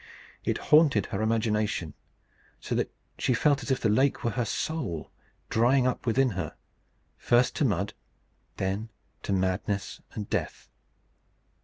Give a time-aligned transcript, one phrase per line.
[0.43, 1.93] It haunted her imagination
[2.59, 5.11] so that she felt as if the lake were her soul,
[5.47, 6.55] drying up within her,
[7.17, 7.93] first to mud,
[8.57, 8.89] then
[9.21, 10.71] to madness and death.